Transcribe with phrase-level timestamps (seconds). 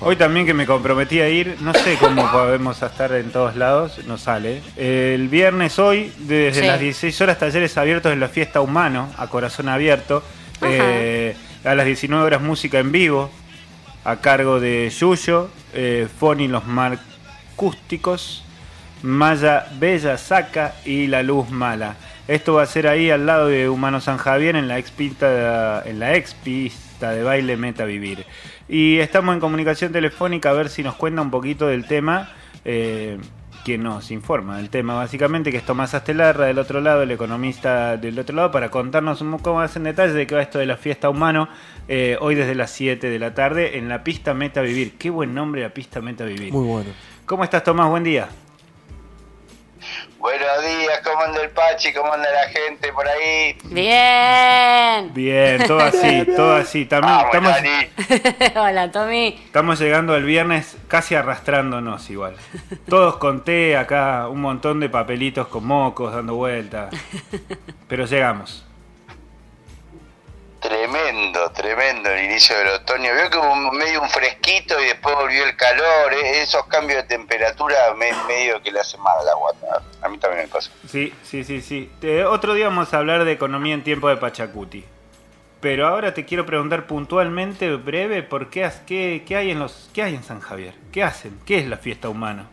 [0.00, 4.00] Hoy también que me comprometí a ir, no sé cómo podemos estar en todos lados,
[4.06, 4.62] no sale.
[4.76, 6.66] El viernes hoy, desde Sí.
[6.66, 10.22] las 16 horas, talleres abiertos en la fiesta humano, a corazón abierto.
[10.62, 13.30] Eh, a las 19 horas música en vivo,
[14.04, 18.44] a cargo de Yuyo, eh, Foni Los Marcústicos,
[19.02, 21.96] Maya Bella Saca y La Luz Mala.
[22.28, 25.82] Esto va a ser ahí al lado de Humano San Javier en la ex pista
[25.84, 28.26] en la ex pista de baile Meta Vivir.
[28.68, 32.30] Y estamos en comunicación telefónica a ver si nos cuenta un poquito del tema.
[32.64, 33.18] Eh,
[33.64, 37.96] quien nos informa del tema, básicamente, que es Tomás Astelarra del otro lado, el economista
[37.96, 40.64] del otro lado, para contarnos un poco más en detalle de qué va esto de
[40.64, 41.48] la fiesta humano,
[41.86, 44.96] eh, hoy desde las 7 de la tarde en la pista Meta Vivir.
[44.96, 46.52] Qué buen nombre la pista Meta Vivir.
[46.52, 46.90] Muy bueno.
[47.26, 47.90] ¿Cómo estás, Tomás?
[47.90, 48.28] Buen día.
[50.18, 51.92] Buenos días, ¿cómo anda el Pachi?
[51.92, 53.56] ¿Cómo anda la gente por ahí?
[53.66, 55.14] Bien.
[55.14, 56.86] Bien, todo así, todo así.
[56.86, 58.56] También Vamos, estamos.
[58.56, 59.40] Hola, Tommy.
[59.44, 62.34] estamos llegando al viernes casi arrastrándonos igual.
[62.88, 66.92] Todos conté acá un montón de papelitos con mocos dando vueltas.
[67.88, 68.64] Pero llegamos.
[71.18, 73.12] Tremendo, tremendo el inicio del otoño.
[73.12, 76.12] Veo que hubo medio un fresquito y después volvió el calor.
[76.14, 76.42] ¿eh?
[76.42, 79.50] Esos cambios de temperatura me- medio que le hacen mal al agua.
[80.00, 80.70] A mí también me pasa.
[80.88, 81.90] Sí, sí, sí, sí.
[82.02, 84.84] Eh, otro día vamos a hablar de economía en tiempo de Pachacuti.
[85.60, 90.04] Pero ahora te quiero preguntar puntualmente, breve, ¿por qué, qué, qué hay en los, qué
[90.04, 90.74] hay en San Javier?
[90.92, 91.36] ¿Qué hacen?
[91.44, 92.46] ¿Qué es la fiesta humana?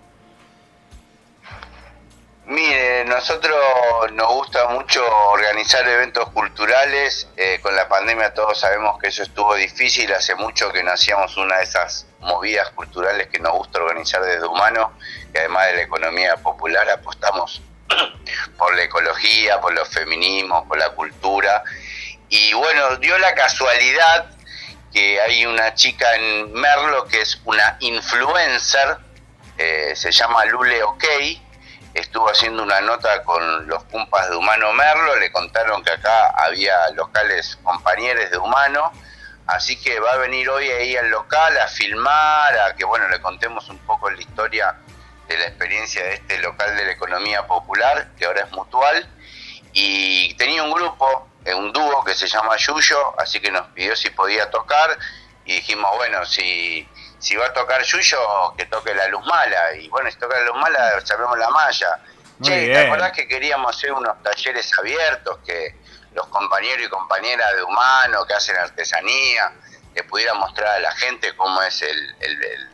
[2.48, 3.58] Mire, nosotros
[4.14, 7.28] nos gusta mucho organizar eventos culturales.
[7.38, 10.14] eh, con la pandemia todos sabemos que eso estuvo difícil.
[10.14, 14.46] Hace mucho que no hacíamos una de esas movidas culturales que nos gusta organizar desde
[14.46, 14.94] humano.
[15.34, 17.64] Y además de la economía popular apostamos
[18.58, 21.64] por la ecología, por los feminismos, por la cultura.
[22.30, 24.30] Y bueno, dio la casualidad
[24.94, 28.98] que hay una chica en Merlo que es una influencer,
[29.58, 31.04] eh, se llama Lule OK,
[31.96, 36.90] estuvo haciendo una nota con los cumpas de Humano Merlo, le contaron que acá había
[36.92, 38.92] locales compañeros de Humano,
[39.48, 43.22] así que va a venir hoy ahí al local a filmar, a que bueno, le
[43.22, 44.76] contemos un poco la historia
[45.30, 49.10] de la experiencia de este local de la economía popular, que ahora es mutual,
[49.72, 53.96] y tenía un grupo, eh, un dúo que se llama Yuyo, así que nos pidió
[53.96, 54.98] si podía tocar,
[55.46, 56.88] y dijimos, bueno, si,
[57.26, 60.44] si va a tocar Yuyo, que toque la luz mala, y bueno, si toca la
[60.46, 62.00] luz mala, sabemos la malla.
[62.38, 62.74] Muy che, bien.
[62.74, 65.76] ¿te acordás que queríamos hacer unos talleres abiertos, que
[66.14, 69.52] los compañeros y compañeras de humano que hacen artesanía,
[69.96, 72.70] le pudieran mostrar a la gente cómo es el, el- el-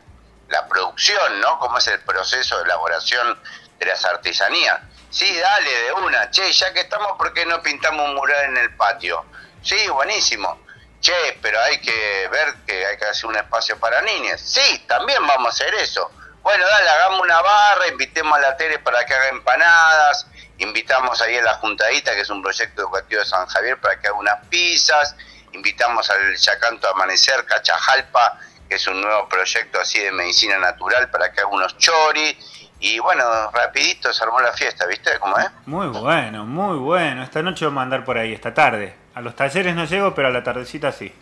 [0.48, 1.58] la producción, ¿no?
[1.58, 3.40] Cómo es el proceso de elaboración
[3.78, 4.80] de las artesanías.
[5.10, 6.30] Sí, dale, de una.
[6.30, 9.24] Che, ya que estamos, ¿por qué no pintamos un mural en el patio?
[9.62, 10.60] Sí, buenísimo.
[11.02, 14.40] Che, pero hay que ver que hay que hacer un espacio para niñas.
[14.40, 16.08] Sí, también vamos a hacer eso.
[16.42, 21.36] Bueno, dale, hagamos una barra, invitemos a la tele para que haga empanadas, invitamos ahí
[21.36, 24.46] a la Juntadita, que es un proyecto educativo de San Javier, para que haga unas
[24.46, 25.16] pizzas,
[25.52, 28.38] invitamos al Yacanto Amanecer, Cachajalpa,
[28.68, 32.36] que es un nuevo proyecto así de medicina natural, para que haga unos choris,
[32.82, 33.22] y bueno,
[33.52, 35.46] rapidito se armó la fiesta, ¿viste cómo es?
[35.66, 37.22] Muy bueno, muy bueno.
[37.22, 38.96] Esta noche vamos a andar por ahí, esta tarde.
[39.14, 41.14] A los talleres no llego, pero a la tardecita sí.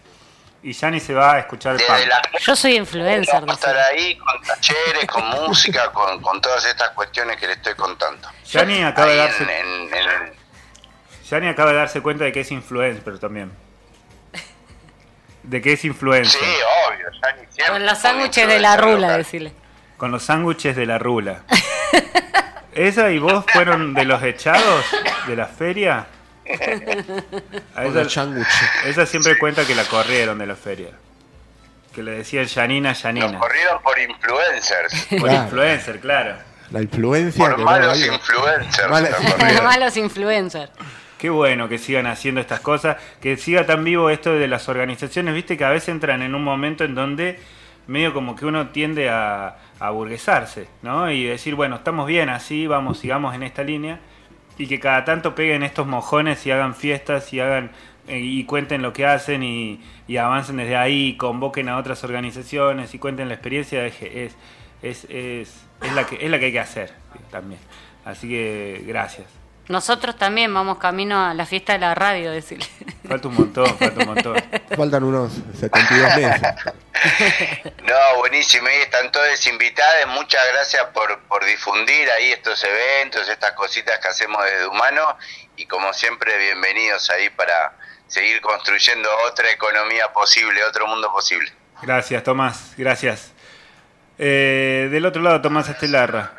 [0.63, 2.09] Y ya ni se va a escuchar el Desde pan.
[2.09, 3.41] la Yo soy influencer.
[3.41, 7.53] Vamos a estar ahí con talleres, con música, con, con todas estas cuestiones que le
[7.53, 8.27] estoy contando.
[8.47, 9.47] Yani acaba, de darse,
[11.31, 13.53] en, acaba de darse cuenta de que es influencer también.
[15.43, 16.41] De que es influencer.
[16.41, 16.57] Sí,
[16.89, 17.07] obvio.
[17.51, 19.60] Siempre Con los sándwiches de la rula, decirle.
[20.01, 21.43] Con los sándwiches de la rula.
[22.75, 24.87] ¿Esa y vos fueron de los echados
[25.27, 26.07] de la feria?
[27.77, 28.27] A esa,
[28.87, 30.89] esa siempre cuenta que la corrieron de la feria.
[31.95, 33.39] Que le decían Yanina, Nos Yanina.
[33.39, 35.07] corrieron por influencers.
[35.11, 35.43] Por Claro.
[35.45, 36.37] influencer, claro.
[36.71, 38.89] La influencia Por que malos influencers.
[38.89, 39.65] Nos corrieron.
[39.65, 40.71] Malos influencers.
[41.19, 45.35] Qué bueno que sigan haciendo estas cosas, que siga tan vivo esto de las organizaciones,
[45.35, 47.39] viste que a veces entran en un momento en donde
[47.91, 51.11] medio como que uno tiende a, a burguesarse, ¿no?
[51.11, 53.99] Y decir, bueno, estamos bien así, vamos, sigamos en esta línea,
[54.57, 57.71] y que cada tanto peguen estos mojones y hagan fiestas y hagan
[58.07, 62.95] eh, y cuenten lo que hacen y, y avancen desde ahí, convoquen a otras organizaciones
[62.95, 64.37] y cuenten la experiencia, es, es,
[64.83, 66.93] es, es, es la, que, es la que hay que hacer
[67.31, 67.61] también.
[68.05, 69.27] Así que gracias.
[69.69, 72.67] Nosotros también vamos camino a la fiesta de la radio, decirle.
[73.07, 74.37] Falta un montón, falta un montón.
[74.77, 76.43] Faltan unos 72 meses.
[77.87, 78.69] No, buenísimo.
[78.69, 80.07] Y están todos invitados.
[80.09, 85.17] Muchas gracias por, por difundir ahí estos eventos, estas cositas que hacemos desde Humano.
[85.57, 87.73] Y como siempre, bienvenidos ahí para
[88.07, 91.53] seguir construyendo otra economía posible, otro mundo posible.
[91.83, 93.33] Gracias, Tomás, gracias.
[94.19, 96.33] Eh, del otro lado, Tomás Estelarra.